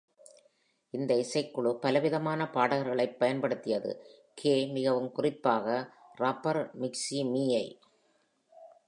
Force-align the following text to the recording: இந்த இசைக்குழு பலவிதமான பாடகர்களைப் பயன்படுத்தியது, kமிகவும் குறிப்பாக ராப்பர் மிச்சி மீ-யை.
இந்த 0.93 1.15
இசைக்குழு 1.15 1.73
பலவிதமான 1.73 2.49
பாடகர்களைப் 2.53 3.19
பயன்படுத்தியது, 3.19 3.91
kமிகவும் 4.41 5.11
குறிப்பாக 5.11 5.67
ராப்பர் 6.17 6.61
மிச்சி 6.79 7.19
மீ-யை. 7.29 7.65